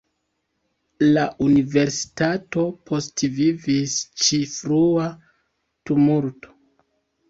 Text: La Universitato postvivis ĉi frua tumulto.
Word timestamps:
La 1.07 1.25
Universitato 1.47 2.65
postvivis 2.93 3.97
ĉi 4.25 4.43
frua 4.59 5.09
tumulto. 5.89 6.61